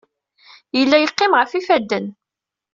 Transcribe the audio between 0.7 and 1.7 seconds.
Yella yeqqim ɣef